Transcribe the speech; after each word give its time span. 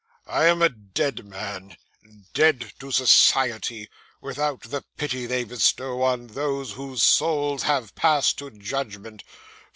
I 0.25 0.45
am 0.45 0.63
a 0.63 0.69
dead 0.69 1.23
man; 1.27 1.77
dead 2.33 2.73
to 2.79 2.91
society, 2.91 3.87
without 4.19 4.61
the 4.61 4.83
pity 4.97 5.27
they 5.27 5.43
bestow 5.43 6.01
on 6.01 6.25
those 6.25 6.71
whose 6.71 7.03
souls 7.03 7.61
have 7.61 7.93
passed 7.93 8.39
to 8.39 8.49
judgment. 8.49 9.23